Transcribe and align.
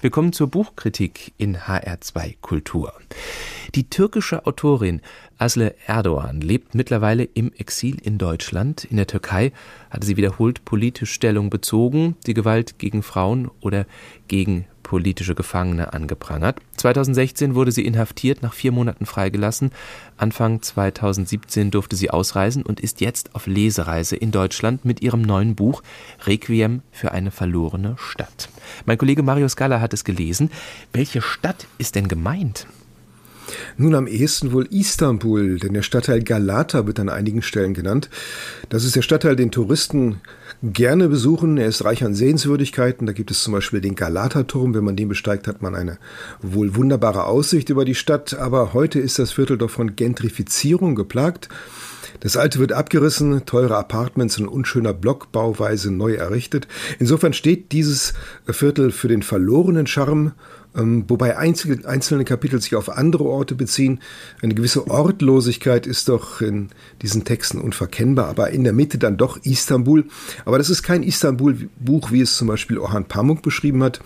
Willkommen 0.00 0.32
zur 0.32 0.46
Buchkritik 0.46 1.32
in 1.38 1.56
HR2 1.56 2.36
Kultur. 2.40 2.92
Die 3.74 3.90
türkische 3.90 4.46
Autorin 4.46 5.00
Asle 5.38 5.74
Erdogan 5.86 6.40
lebt 6.40 6.76
mittlerweile 6.76 7.24
im 7.24 7.52
Exil 7.52 8.00
in 8.00 8.16
Deutschland. 8.16 8.84
In 8.84 8.96
der 8.96 9.08
Türkei 9.08 9.50
hatte 9.90 10.06
sie 10.06 10.16
wiederholt 10.16 10.64
politisch 10.64 11.12
Stellung 11.12 11.50
bezogen, 11.50 12.14
die 12.28 12.34
Gewalt 12.34 12.78
gegen 12.78 13.02
Frauen 13.02 13.50
oder 13.60 13.86
gegen 14.28 14.66
politische 14.88 15.34
Gefangene 15.34 15.92
angeprangert. 15.92 16.60
2016 16.78 17.54
wurde 17.54 17.72
sie 17.72 17.84
inhaftiert, 17.84 18.42
nach 18.42 18.54
vier 18.54 18.72
Monaten 18.72 19.04
freigelassen. 19.04 19.70
Anfang 20.16 20.62
2017 20.62 21.70
durfte 21.70 21.94
sie 21.94 22.10
ausreisen 22.10 22.62
und 22.62 22.80
ist 22.80 23.02
jetzt 23.02 23.34
auf 23.34 23.46
Lesereise 23.46 24.16
in 24.16 24.30
Deutschland 24.30 24.86
mit 24.86 25.02
ihrem 25.02 25.20
neuen 25.20 25.54
Buch 25.54 25.82
Requiem 26.26 26.80
für 26.90 27.12
eine 27.12 27.30
verlorene 27.30 27.96
Stadt. 27.98 28.48
Mein 28.86 28.96
Kollege 28.96 29.22
Mario 29.22 29.48
Scala 29.50 29.82
hat 29.82 29.92
es 29.92 30.04
gelesen. 30.04 30.50
Welche 30.94 31.20
Stadt 31.20 31.66
ist 31.76 31.94
denn 31.94 32.08
gemeint? 32.08 32.66
Nun 33.76 33.94
am 33.94 34.06
ehesten 34.06 34.52
wohl 34.52 34.66
Istanbul, 34.70 35.58
denn 35.58 35.74
der 35.74 35.82
Stadtteil 35.82 36.22
Galata 36.22 36.86
wird 36.86 37.00
an 37.00 37.08
einigen 37.08 37.42
Stellen 37.42 37.74
genannt. 37.74 38.10
Das 38.68 38.84
ist 38.84 38.96
der 38.96 39.02
Stadtteil, 39.02 39.36
den 39.36 39.50
Touristen 39.50 40.20
gerne 40.62 41.08
besuchen. 41.08 41.58
Er 41.58 41.68
ist 41.68 41.84
reich 41.84 42.04
an 42.04 42.14
Sehenswürdigkeiten. 42.14 43.06
Da 43.06 43.12
gibt 43.12 43.30
es 43.30 43.42
zum 43.42 43.52
Beispiel 43.52 43.80
den 43.80 43.94
Galata-Turm. 43.94 44.74
Wenn 44.74 44.84
man 44.84 44.96
den 44.96 45.08
besteigt, 45.08 45.46
hat 45.46 45.62
man 45.62 45.74
eine 45.74 45.98
wohl 46.42 46.74
wunderbare 46.74 47.24
Aussicht 47.24 47.70
über 47.70 47.84
die 47.84 47.94
Stadt. 47.94 48.34
Aber 48.34 48.74
heute 48.74 48.98
ist 48.98 49.18
das 49.18 49.32
Viertel 49.32 49.58
doch 49.58 49.70
von 49.70 49.96
Gentrifizierung 49.96 50.94
geplagt. 50.94 51.48
Das 52.20 52.36
alte 52.36 52.58
wird 52.58 52.72
abgerissen, 52.72 53.44
teure 53.46 53.76
Apartments 53.76 54.38
in 54.38 54.48
unschöner 54.48 54.92
Blockbauweise 54.92 55.92
neu 55.92 56.14
errichtet. 56.14 56.66
Insofern 56.98 57.32
steht 57.32 57.70
dieses 57.70 58.14
Viertel 58.48 58.90
für 58.90 59.08
den 59.08 59.22
verlorenen 59.22 59.86
Charme 59.86 60.32
ähm, 60.76 61.04
wobei 61.08 61.36
einzelne 61.36 62.24
Kapitel 62.24 62.60
sich 62.60 62.74
auf 62.74 62.90
andere 62.90 63.24
Orte 63.24 63.54
beziehen. 63.54 64.00
Eine 64.42 64.54
gewisse 64.54 64.88
Ortlosigkeit 64.88 65.86
ist 65.86 66.08
doch 66.08 66.40
in 66.40 66.68
diesen 67.00 67.24
Texten 67.24 67.60
unverkennbar, 67.60 68.28
aber 68.28 68.50
in 68.50 68.64
der 68.64 68.74
Mitte 68.74 68.98
dann 68.98 69.16
doch 69.16 69.38
Istanbul. 69.44 70.04
Aber 70.44 70.58
das 70.58 70.68
ist 70.68 70.82
kein 70.82 71.02
Istanbul-Buch, 71.02 72.12
wie 72.12 72.20
es 72.20 72.36
zum 72.36 72.48
Beispiel 72.48 72.78
Orhan 72.78 73.06
Pamuk 73.06 73.42
beschrieben 73.42 73.82
hat, 73.82 74.00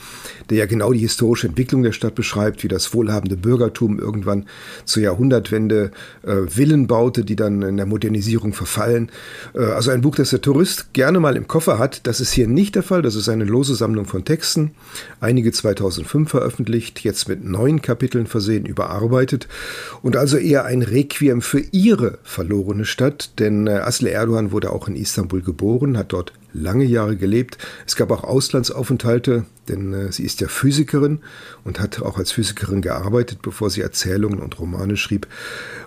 der 0.51 0.59
ja 0.59 0.67
genau 0.67 0.93
die 0.93 1.01
historische 1.01 1.49
Entwicklung 1.49 1.83
der 1.83 1.93
Stadt 1.93 2.15
beschreibt, 2.15 2.63
wie 2.63 2.69
das 2.69 2.95
wohlhabende 2.95 3.37
Bürgertum 3.37 3.99
irgendwann 3.99 4.47
zur 4.85 5.03
Jahrhundertwende 5.03 5.91
äh, 6.23 6.47
Villen 6.47 6.87
baute, 6.87 7.25
die 7.25 7.37
dann 7.37 7.63
in 7.63 7.77
der 7.77 7.87
Modernisierung 7.87 8.53
verfallen. 8.53 9.11
Äh, 9.55 9.65
also 9.65 9.91
ein 9.91 10.01
Buch, 10.01 10.15
das 10.15 10.31
der 10.31 10.41
Tourist 10.41 10.93
gerne 10.93 11.19
mal 11.19 11.37
im 11.37 11.49
Koffer 11.49 11.79
hat. 11.79 12.07
Das 12.07 12.21
ist 12.21 12.33
hier 12.33 12.47
nicht 12.47 12.77
der 12.77 12.83
Fall. 12.85 13.03
Das 13.03 13.17
ist 13.17 13.29
eine 13.29 13.45
lose 13.45 13.75
Sammlung 13.75 14.07
von 14.07 14.25
Texten, 14.25 14.73
einige 15.21 15.51
2005 15.51 16.31
veröffentlicht 16.31 16.52
veröffentlicht, 16.53 17.01
jetzt 17.01 17.29
mit 17.29 17.45
neun 17.45 17.81
Kapiteln 17.81 18.27
versehen, 18.27 18.67
überarbeitet. 18.67 19.49
Und 20.03 20.17
also 20.17 20.37
eher 20.37 20.65
ein 20.65 20.83
Requiem 20.83 21.41
für 21.41 21.61
ihre 21.73 22.19
verlorene 22.23 22.85
Stadt, 22.85 23.39
denn 23.39 23.67
äh, 23.67 23.71
Asle 23.71 24.11
Erdogan 24.11 24.53
wurde 24.53 24.71
auch 24.71 24.87
in 24.89 24.97
Istanbul 24.97 25.43
geboren, 25.43 25.97
hat 25.97 26.13
dort 26.13 26.33
lange 26.53 26.85
Jahre 26.85 27.17
gelebt. 27.17 27.59
Es 27.87 27.97
gab 27.97 28.11
auch 28.11 28.25
Auslandsaufenthalte, 28.25 29.47
denn 29.69 29.93
äh, 29.93 30.13
sie 30.13 30.25
ist 30.25 30.41
ja 30.41 30.49
Physikerin 30.49 31.21
und 31.65 31.81
hat 31.81 32.01
auch 32.03 32.19
als 32.19 32.33
Physikerin 32.33 32.83
gearbeitet, 32.83 33.41
bevor 33.43 33.71
sie 33.71 33.81
Erzählungen 33.81 34.41
und 34.41 34.59
Romane 34.59 34.97
schrieb. 34.97 35.27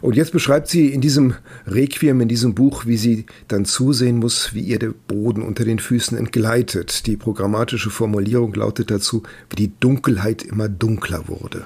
Und 0.02 0.16
jetzt 0.16 0.32
beschreibt 0.32 0.68
sie 0.68 0.94
in 0.94 1.02
diesem 1.02 1.36
Requiem, 1.68 2.22
in 2.22 2.28
diesem 2.28 2.56
Buch, 2.56 2.86
wie 2.86 2.98
sie 2.98 3.26
dann 3.48 3.66
zusehen 3.66 4.18
muss, 4.18 4.54
wie 4.54 4.62
ihr 4.62 4.80
der 4.80 4.94
Boden 5.08 5.42
unter 5.42 5.66
den 5.66 5.80
Füßen 5.80 6.18
entgleitet. 6.18 7.08
Die 7.08 7.18
programmatische 7.18 7.90
Formulierung 7.90 8.54
lautet 8.54 8.92
dazu, 8.92 9.24
wie 9.50 9.56
die 9.56 9.72
Dunkelheit 9.80 10.44
immer 10.44 10.70
dunkler 10.70 11.28
wurde. 11.28 11.66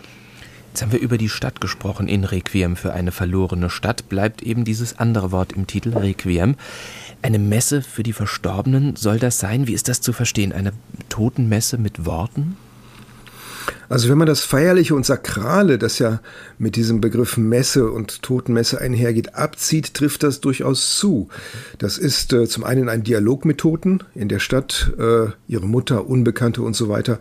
Jetzt 0.80 0.84
haben 0.84 0.92
wir 0.92 1.00
über 1.00 1.18
die 1.18 1.30
Stadt 1.30 1.62
gesprochen 1.62 2.08
in 2.08 2.24
Requiem 2.24 2.76
für 2.76 2.94
eine 2.94 3.12
verlorene 3.12 3.70
Stadt. 3.70 4.08
Bleibt 4.08 4.44
eben 4.44 4.66
dieses 4.66 5.00
andere 5.00 5.32
Wort 5.32 5.52
im 5.52 5.66
Titel 5.66 5.98
Requiem. 5.98 6.56
Eine 7.22 7.40
Messe 7.40 7.82
für 7.82 8.04
die 8.04 8.14
Verstorbenen 8.14 8.96
soll 8.96 9.20
das 9.20 9.40
sein? 9.40 9.68
Wie 9.68 9.74
ist 9.74 9.90
das 9.90 10.02
zu 10.02 10.14
verstehen? 10.14 10.54
Eine 10.54 10.72
Totenmesse 11.10 11.78
mit 11.78 12.06
Worten? 12.06 12.58
Also 13.90 14.08
wenn 14.08 14.20
man 14.20 14.28
das 14.28 14.42
Feierliche 14.42 14.94
und 14.94 15.04
Sakrale, 15.04 15.80
das 15.80 15.98
ja 15.98 16.22
mit 16.60 16.76
diesem 16.76 17.02
Begriff 17.02 17.38
Messe 17.38 17.90
und 17.90 18.22
Totenmesse 18.22 18.80
einhergeht, 18.80 19.34
abzieht, 19.34 19.96
trifft 19.96 20.22
das 20.22 20.42
durchaus 20.42 20.98
zu. 20.98 21.28
Das 21.80 21.98
ist 21.98 22.32
äh, 22.32 22.48
zum 22.48 22.64
einen 22.64 22.88
ein 22.88 23.04
Dialog 23.04 23.46
mit 23.46 23.58
Toten 23.58 24.04
in 24.14 24.30
der 24.30 24.38
Stadt, 24.38 24.94
äh, 25.00 25.32
ihre 25.48 25.66
Mutter, 25.66 26.08
Unbekannte 26.08 26.62
und 26.62 26.76
so 26.76 26.88
weiter, 26.88 27.20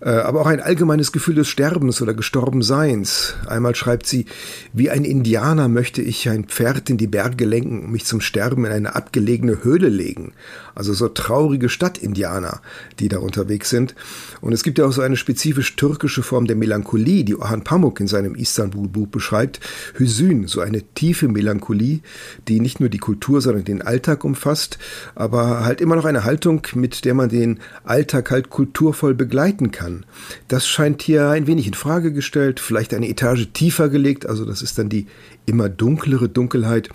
äh, 0.00 0.10
aber 0.10 0.40
auch 0.40 0.46
ein 0.46 0.60
allgemeines 0.60 1.12
Gefühl 1.12 1.36
des 1.36 1.48
Sterbens 1.48 2.02
oder 2.02 2.14
Gestorbenseins. 2.14 3.34
Einmal 3.46 3.76
schreibt 3.76 4.06
sie, 4.06 4.26
wie 4.72 4.90
ein 4.90 5.04
Indianer 5.04 5.68
möchte 5.68 6.02
ich 6.02 6.28
ein 6.28 6.46
Pferd 6.46 6.90
in 6.90 6.98
die 6.98 7.06
Berge 7.06 7.44
lenken 7.44 7.84
und 7.84 7.92
mich 7.92 8.06
zum 8.06 8.20
Sterben 8.20 8.64
in 8.64 8.72
eine 8.72 8.96
abgelegene 8.96 9.62
Höhle 9.62 9.88
legen. 9.88 10.32
Also 10.74 10.94
so 10.94 11.08
traurige 11.08 11.68
Stadtindianer, 11.68 12.60
die 12.98 13.08
da 13.08 13.18
unterwegs 13.18 13.70
sind. 13.70 13.94
Und 14.40 14.52
es 14.52 14.62
gibt 14.64 14.78
ja 14.78 14.86
auch 14.86 14.92
so 14.92 15.02
eine 15.02 15.16
spezifisch 15.16 15.76
türkische 15.76 16.07
türkische 16.08 16.22
Form 16.22 16.46
der 16.46 16.56
Melancholie, 16.56 17.22
die 17.22 17.36
Orhan 17.36 17.64
Pamuk 17.64 18.00
in 18.00 18.08
seinem 18.08 18.34
Istanbul-Buch 18.34 19.08
beschreibt, 19.08 19.60
Hüsün, 19.94 20.46
so 20.46 20.60
eine 20.62 20.82
tiefe 20.94 21.28
Melancholie, 21.28 22.00
die 22.48 22.60
nicht 22.60 22.80
nur 22.80 22.88
die 22.88 22.98
Kultur, 22.98 23.42
sondern 23.42 23.64
den 23.64 23.82
Alltag 23.82 24.24
umfasst, 24.24 24.78
aber 25.14 25.66
halt 25.66 25.82
immer 25.82 25.96
noch 25.96 26.06
eine 26.06 26.24
Haltung, 26.24 26.66
mit 26.74 27.04
der 27.04 27.12
man 27.12 27.28
den 27.28 27.60
Alltag 27.84 28.30
halt 28.30 28.48
kulturvoll 28.48 29.14
begleiten 29.14 29.70
kann. 29.70 30.06
Das 30.48 30.66
scheint 30.66 31.02
hier 31.02 31.28
ein 31.28 31.46
wenig 31.46 31.66
in 31.66 31.74
Frage 31.74 32.10
gestellt, 32.10 32.58
vielleicht 32.58 32.94
eine 32.94 33.08
Etage 33.08 33.48
tiefer 33.52 33.90
gelegt, 33.90 34.24
also 34.26 34.46
das 34.46 34.62
ist 34.62 34.78
dann 34.78 34.88
die 34.88 35.06
immer 35.44 35.68
dunklere 35.68 36.30
Dunkelheit. 36.30 36.88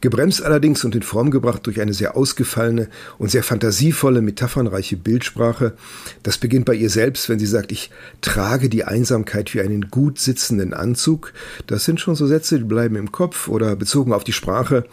Gebremst 0.00 0.42
allerdings 0.42 0.84
und 0.84 0.94
in 0.94 1.02
Form 1.02 1.30
gebracht 1.30 1.66
durch 1.66 1.80
eine 1.80 1.92
sehr 1.92 2.16
ausgefallene 2.16 2.88
und 3.18 3.30
sehr 3.30 3.42
fantasievolle, 3.42 4.22
metaphernreiche 4.22 4.96
Bildsprache. 4.96 5.74
Das 6.22 6.38
beginnt 6.38 6.64
bei 6.64 6.74
ihr 6.74 6.88
selbst, 6.88 7.28
wenn 7.28 7.38
sie 7.38 7.46
sagt, 7.46 7.70
ich 7.70 7.90
trage 8.22 8.68
die 8.68 8.84
Einsamkeit 8.84 9.52
wie 9.52 9.60
einen 9.60 9.90
gut 9.90 10.18
sitzenden 10.18 10.72
Anzug. 10.72 11.34
Das 11.66 11.84
sind 11.84 12.00
schon 12.00 12.14
so 12.16 12.26
Sätze, 12.26 12.58
die 12.58 12.64
bleiben 12.64 12.96
im 12.96 13.12
Kopf 13.12 13.48
oder 13.48 13.76
bezogen 13.76 14.12
auf 14.12 14.24
die 14.24 14.32
Sprache. 14.32 14.84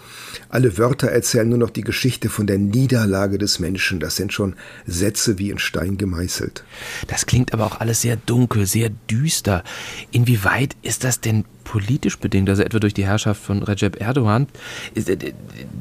Alle 0.50 0.78
Wörter 0.78 1.07
erzählen 1.07 1.47
nur 1.47 1.57
noch 1.57 1.69
die 1.69 1.81
Geschichte 1.81 2.29
von 2.29 2.46
der 2.46 2.57
Niederlage 2.57 3.38
des 3.38 3.59
Menschen. 3.59 4.00
Das 4.00 4.17
sind 4.17 4.34
schon 4.34 4.56
Sätze 4.85 5.38
wie 5.40 5.51
in 5.51 5.59
Stein 5.59 5.97
gemeißelt. 5.97 6.63
Das 7.07 7.25
klingt 7.25 7.53
aber 7.53 7.66
auch 7.66 7.79
alles 7.79 8.01
sehr 8.01 8.17
dunkel, 8.17 8.66
sehr 8.66 8.90
düster. 9.09 9.63
Inwieweit 10.12 10.75
ist 10.81 11.03
das 11.06 11.22
denn 11.22 11.46
politisch 11.67 12.17
bedingt, 12.17 12.50
also 12.50 12.63
etwa 12.63 12.79
durch 12.79 12.94
die 12.94 13.05
Herrschaft 13.05 13.41
von 13.41 13.61
Recep 13.61 14.00
Erdogan, 14.00 14.47
äh, 14.95 15.17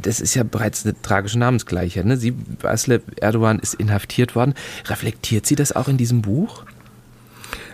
das 0.02 0.20
ist 0.20 0.34
ja 0.34 0.42
bereits 0.42 0.84
eine 0.84 1.00
tragische 1.00 1.38
Namensgleichheit. 1.38 2.04
Ne? 2.04 2.16
Sie, 2.16 2.34
Asle 2.62 3.02
Erdogan 3.20 3.60
ist 3.60 3.74
inhaftiert 3.74 4.34
worden. 4.34 4.54
Reflektiert 4.86 5.46
sie 5.46 5.54
das 5.54 5.74
auch 5.74 5.88
in 5.88 5.96
diesem 5.96 6.22
Buch? 6.22 6.64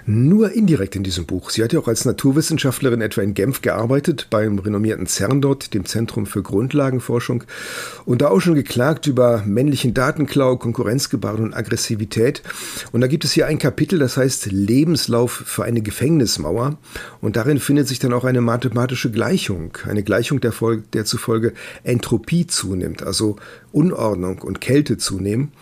Nur 0.07 0.53
indirekt 0.53 0.97
in 0.97 1.03
diesem 1.03 1.27
Buch. 1.27 1.51
Sie 1.51 1.63
hat 1.63 1.73
ja 1.73 1.81
auch 1.81 1.89
als 1.89 2.05
Naturwissenschaftlerin 2.05 3.01
etwa 3.01 3.23
in 3.23 3.35
Genf 3.35 3.63
gearbeitet, 3.63 4.29
beim 4.31 4.59
renommierten 4.59 5.07
CERN 5.07 5.41
dort, 5.41 5.75
dem 5.75 5.85
Zentrum 5.85 6.27
für 6.27 6.43
Grundlagenforschung, 6.43 7.45
und 8.05 8.23
da 8.23 8.29
auch 8.29 8.41
schon 8.41 8.55
geklagt 8.55 9.07
über 9.07 9.43
männlichen 9.47 9.95
Datenklau, 9.95 10.57
Konkurrenzgebaren 10.57 11.45
und 11.45 11.55
Aggressivität. 11.55 12.43
Und 12.93 13.01
da 13.01 13.07
gibt 13.07 13.25
es 13.25 13.33
hier 13.33 13.47
ein 13.47 13.59
Kapitel, 13.59 13.99
das 13.99 14.17
heißt 14.17 14.51
Lebenslauf 14.51 15.33
für 15.47 15.65
eine 15.65 15.83
Gefängnismauer. 15.83 16.79
Und 17.21 17.37
darin 17.37 17.59
findet 17.59 17.89
sich 17.89 17.99
dann 17.99 18.13
auch 18.13 18.25
eine 18.25 18.41
mathematische 18.41 19.11
Gleichung, 19.11 19.77
eine 19.89 20.03
Gleichung, 20.03 20.41
der, 20.41 20.53
Folge, 20.53 20.83
der 20.93 21.05
zufolge 21.05 21.53
Entropie 21.85 22.47
zunimmt, 22.47 23.03
also 23.03 23.37
Unordnung 23.73 24.39
und 24.39 24.61
Kälte 24.61 24.99
zunehmen. 24.99 25.53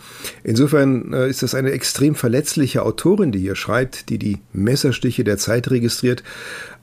Insofern 0.43 1.13
äh, 1.13 1.29
ist 1.29 1.43
das 1.43 1.55
eine 1.55 1.71
extrem 1.71 2.15
verletzliche 2.15 2.83
Autorin, 2.83 3.31
die 3.31 3.39
hier 3.39 3.55
schreibt, 3.55 4.09
die 4.09 4.17
die 4.17 4.30
Messerstiche 4.53 5.23
der 5.23 5.37
Zeit 5.37 5.69
registriert, 5.69 6.23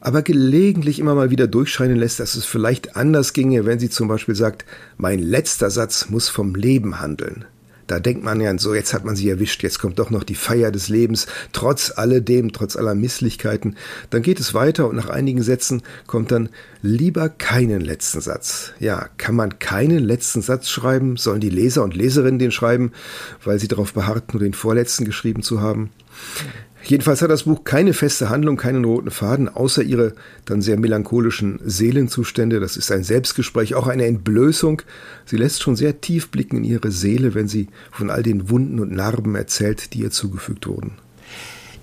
aber 0.01 0.23
gelegentlich 0.23 0.99
immer 0.99 1.15
mal 1.15 1.31
wieder 1.31 1.47
durchscheinen 1.47 1.97
lässt, 1.97 2.21
dass 2.21 2.35
es 2.35 2.45
vielleicht 2.45 2.97
anders 2.97 3.33
ginge, 3.33 3.67
wenn 3.67 3.79
sie 3.79 3.91
zum 3.91 4.09
Beispiel 4.09 4.35
sagt, 4.35 4.65
mein 4.97 5.19
letzter 5.19 5.71
Satz 5.71 6.09
muss 6.09 6.29
vom 6.29 6.55
Leben 6.55 7.01
handeln. 7.01 7.45
Da 7.89 8.01
denkt 8.01 8.23
man 8.23 8.39
ja, 8.39 8.57
so 8.59 8.75
jetzt 8.75 8.93
hat 8.93 9.07
man 9.07 9.17
sie 9.17 9.31
erwischt, 9.31 9.63
jetzt 9.63 9.79
kommt 9.79 9.99
doch 9.99 10.11
noch 10.11 10.23
die 10.23 10.35
Feier 10.35 10.71
des 10.71 10.91
Lebens, 10.91 11.27
trotz 11.53 11.91
alledem, 11.97 12.53
trotz 12.53 12.77
aller 12.77 12.95
Misslichkeiten. 12.95 13.77
Dann 14.11 14.21
geht 14.21 14.41
es 14.41 14.53
weiter 14.53 14.89
und 14.89 14.97
nach 14.97 15.09
einigen 15.09 15.43
Sätzen 15.43 15.83
kommt 16.07 16.31
dann 16.31 16.51
lieber 16.83 17.31
keinen 17.31 17.81
letzten 17.81 18.21
Satz. 18.21 18.73
Ja, 18.79 19.09
kann 19.17 19.35
man 19.35 19.59
keinen 19.59 20.05
letzten 20.05 20.43
Satz 20.43 20.69
schreiben? 20.69 21.17
Sollen 21.17 21.41
die 21.41 21.49
Leser 21.49 21.83
und 21.83 21.97
Leserinnen 21.97 22.39
den 22.39 22.53
schreiben, 22.53 22.93
weil 23.43 23.59
sie 23.59 23.69
darauf 23.69 23.95
beharrt, 23.95 24.35
nur 24.35 24.43
den 24.43 24.53
vorletzten 24.53 25.07
geschrieben 25.07 25.43
zu 25.43 25.63
haben? 25.63 25.89
Jedenfalls 26.85 27.23
hat 27.23 27.31
das 27.31 27.43
Buch 27.43 27.65
keine 27.65 27.93
feste 27.93 28.31
Handlung, 28.31 28.57
keinen 28.57 28.85
roten 28.85 29.11
Faden, 29.11 29.49
außer 29.49 29.83
ihre 29.83 30.15
dann 30.45 30.63
sehr 30.63 30.79
melancholischen 30.79 31.61
Seelenzustände. 31.65 32.61
Das 32.61 32.77
ist 32.77 32.91
ein 32.93 33.05
Selbstgespräch, 33.05 33.75
auch 33.75 33.89
eine 33.89 34.07
Entblößung. 34.07 34.83
Sie 35.27 35.37
lässt 35.37 35.63
schon 35.63 35.77
sehr 35.77 36.01
tief 36.01 36.31
blicken 36.31 36.59
in 36.59 36.65
ihre 36.65 36.91
Seele, 36.91 37.35
wenn 37.35 37.49
sie 37.49 37.69
von 37.91 38.11
all 38.11 38.23
den 38.23 38.49
Wunden 38.49 38.79
und 38.81 38.93
Narben 38.93 39.35
erzählt, 39.35 39.93
die 39.93 40.01
ihr 40.01 40.11
zugefügt 40.11 40.67
wurden. 40.67 40.93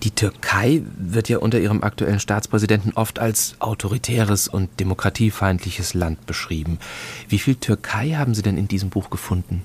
Die 0.04 0.12
Türkei 0.12 0.84
wird 0.98 1.30
ja 1.30 1.40
unter 1.40 1.60
ihrem 1.60 1.84
aktuellen 1.84 2.20
Staatspräsidenten 2.20 2.94
oft 2.94 3.20
als 3.20 3.56
autoritäres 3.60 4.48
und 4.48 4.80
demokratiefeindliches 4.80 5.94
Land 5.94 6.26
beschrieben. 6.26 6.80
Wie 7.28 7.40
viel 7.40 7.56
Türkei 7.56 8.12
haben 8.12 8.36
Sie 8.36 8.44
denn 8.44 8.58
in 8.58 8.68
diesem 8.68 8.90
Buch 8.90 9.10
gefunden? 9.10 9.64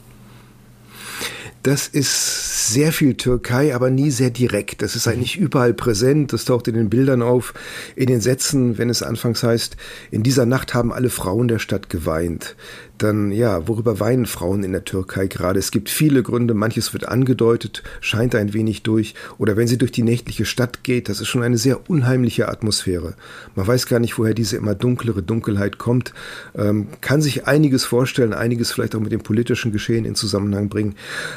Das 1.62 1.88
ist 1.88 2.72
sehr 2.72 2.90
viel 2.92 3.14
Türkei, 3.14 3.74
aber 3.74 3.90
nie 3.90 4.10
sehr 4.10 4.30
direkt. 4.30 4.80
Das 4.80 4.96
ist 4.96 5.06
eigentlich 5.06 5.36
überall 5.36 5.74
präsent. 5.74 6.32
Das 6.32 6.46
taucht 6.46 6.68
in 6.68 6.74
den 6.74 6.88
Bildern 6.88 7.20
auf, 7.20 7.52
in 7.96 8.06
den 8.06 8.22
Sätzen, 8.22 8.78
wenn 8.78 8.88
es 8.88 9.02
anfangs 9.02 9.42
heißt, 9.42 9.76
in 10.10 10.22
dieser 10.22 10.46
Nacht 10.46 10.72
haben 10.72 10.92
alle 10.92 11.10
Frauen 11.10 11.48
der 11.48 11.58
Stadt 11.58 11.90
geweint 11.90 12.56
dann 13.02 13.32
ja, 13.32 13.66
worüber 13.68 14.00
weinen 14.00 14.26
Frauen 14.26 14.62
in 14.62 14.72
der 14.72 14.84
Türkei 14.84 15.26
gerade? 15.26 15.58
Es 15.58 15.70
gibt 15.70 15.88
viele 15.90 16.22
Gründe, 16.22 16.54
manches 16.54 16.92
wird 16.92 17.08
angedeutet, 17.08 17.82
scheint 18.00 18.34
ein 18.34 18.52
wenig 18.52 18.82
durch. 18.82 19.14
Oder 19.38 19.56
wenn 19.56 19.68
sie 19.68 19.78
durch 19.78 19.92
die 19.92 20.02
nächtliche 20.02 20.44
Stadt 20.44 20.84
geht, 20.84 21.08
das 21.08 21.20
ist 21.20 21.28
schon 21.28 21.42
eine 21.42 21.58
sehr 21.58 21.88
unheimliche 21.90 22.48
Atmosphäre. 22.48 23.14
Man 23.54 23.66
weiß 23.66 23.86
gar 23.86 23.98
nicht, 23.98 24.18
woher 24.18 24.34
diese 24.34 24.56
immer 24.56 24.74
dunklere 24.74 25.22
Dunkelheit 25.22 25.78
kommt, 25.78 26.12
ähm, 26.56 26.88
kann 27.00 27.22
sich 27.22 27.46
einiges 27.46 27.84
vorstellen, 27.84 28.34
einiges 28.34 28.72
vielleicht 28.72 28.94
auch 28.94 29.00
mit 29.00 29.12
dem 29.12 29.22
politischen 29.22 29.72
Geschehen 29.72 30.04
in 30.04 30.14
Zusammenhang 30.14 30.68
bringen. 30.68 30.94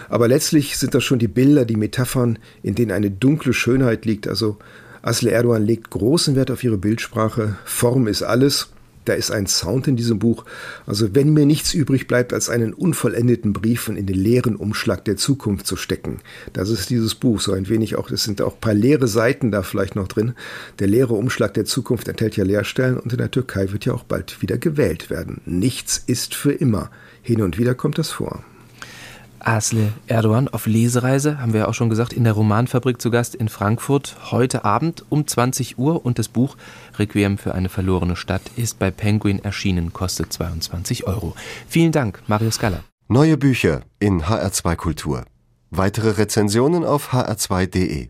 Aber 0.10 0.28
letztlich 0.28 0.78
sind 0.78 0.94
das 0.94 1.04
schon 1.04 1.20
die 1.20 1.28
Bilder, 1.28 1.66
die 1.66 1.78
Metaphern, 1.78 2.40
in 2.62 2.76
denen 2.76 2.92
eine 2.92 3.12
dunkle 3.12 3.54
Schönheit 3.54 4.06
liegt. 4.06 4.28
Also 4.28 4.58
Asle 5.02 5.32
Erdogan 5.32 5.66
legt 5.66 5.90
großen 5.90 6.36
Wert 6.36 6.52
auf 6.52 6.64
ihre 6.64 6.78
Bildsprache. 6.78 7.56
Form 7.66 8.08
ist 8.08 8.24
alles. 8.24 8.73
Da 9.06 9.14
ist 9.14 9.32
ein 9.32 9.48
Sound 9.48 9.88
in 9.88 9.96
diesem 9.96 10.20
Buch. 10.20 10.46
Also 10.86 11.14
wenn 11.16 11.34
mir 11.34 11.46
nichts 11.46 11.74
übrig 11.74 12.08
bleibt, 12.08 12.34
als 12.34 12.50
einen 12.50 12.74
unvollendeten 12.74 13.54
Brief 13.54 13.88
in 13.88 14.06
den 14.06 14.16
leeren 14.16 14.56
Umschlag 14.56 15.06
der 15.06 15.18
Zukunft 15.18 15.68
zu 15.68 15.76
stecken. 15.76 16.20
Das 16.54 16.70
ist 16.70 16.90
dieses 16.90 17.16
Buch 17.16 17.42
so 17.42 17.54
ein 17.54 17.70
wenig 17.70 17.96
auch. 17.96 18.10
Es 18.12 18.24
sind 18.24 18.42
auch 18.42 18.56
ein 18.56 18.62
paar 18.62 18.74
leere 18.74 19.08
Seiten 19.08 19.52
da 19.52 19.64
vielleicht 19.64 19.96
noch 19.96 20.08
drin. 20.08 20.34
Der 20.80 20.88
leere 20.88 21.14
Umschlag 21.14 21.54
der 21.54 21.66
Zukunft 21.66 22.08
enthält 22.08 22.38
ja 22.38 22.44
Leerstellen 22.44 23.00
und 23.00 23.12
in 23.12 23.18
der 23.18 23.32
Türkei 23.32 23.72
wird 23.72 23.86
ja 23.86 23.94
auch 23.94 24.04
bald 24.04 24.42
wieder 24.42 24.58
gewählt 24.58 25.10
werden. 25.10 25.42
Nichts 25.46 26.02
ist 26.06 26.36
für 26.36 26.52
immer. 26.52 26.90
Hin 27.22 27.42
und 27.42 27.58
wieder 27.58 27.76
kommt 27.76 27.98
das 27.98 28.10
vor. 28.10 28.44
Asle 29.44 29.94
Erdogan 30.08 30.48
auf 30.48 30.66
Lesereise, 30.66 31.40
haben 31.40 31.54
wir 31.54 31.62
ja 31.62 31.68
auch 31.68 31.74
schon 31.74 31.90
gesagt, 31.90 32.14
in 32.14 32.24
der 32.24 32.34
Romanfabrik 32.34 33.02
zu 33.02 33.12
Gast 33.12 33.36
in 33.36 33.50
Frankfurt 33.50 34.16
heute 34.32 34.66
Abend 34.66 35.06
um 35.10 35.28
20 35.28 35.78
Uhr 35.78 36.06
und 36.06 36.20
das 36.20 36.28
Buch 36.28 36.56
Requiem 36.98 37.38
für 37.38 37.54
eine 37.54 37.70
verlorene 37.70 38.16
Stadt 38.16 38.42
ist 38.56 38.80
bei 38.80 38.92
Penguin 38.92 39.44
erschienen, 39.44 39.94
kostet 39.94 40.32
22 40.32 41.06
Euro. 41.08 41.36
Vielen 41.68 41.92
Dank, 41.92 42.22
Marius 42.28 42.60
Galler. 42.60 42.84
Neue 43.08 43.38
Bücher 43.38 43.82
in 44.00 44.24
HR2 44.24 44.76
Kultur. 44.76 45.26
Weitere 45.70 46.12
Rezensionen 46.12 46.86
auf 46.86 47.14
hr2.de. 47.14 48.10